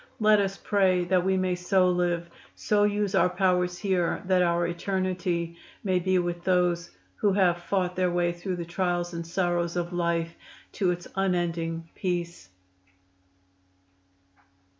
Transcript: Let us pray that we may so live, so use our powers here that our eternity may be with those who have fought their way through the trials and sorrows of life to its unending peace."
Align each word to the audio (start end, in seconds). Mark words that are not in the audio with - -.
Let 0.19 0.39
us 0.41 0.57
pray 0.57 1.03
that 1.05 1.23
we 1.23 1.37
may 1.37 1.53
so 1.53 1.87
live, 1.87 2.27
so 2.55 2.85
use 2.85 3.13
our 3.13 3.29
powers 3.29 3.77
here 3.77 4.23
that 4.25 4.41
our 4.41 4.65
eternity 4.65 5.57
may 5.83 5.99
be 5.99 6.17
with 6.17 6.43
those 6.43 6.89
who 7.17 7.33
have 7.33 7.59
fought 7.61 7.95
their 7.95 8.09
way 8.09 8.31
through 8.33 8.55
the 8.55 8.65
trials 8.65 9.13
and 9.13 9.27
sorrows 9.27 9.75
of 9.75 9.93
life 9.93 10.33
to 10.71 10.89
its 10.89 11.07
unending 11.15 11.87
peace." 11.93 12.49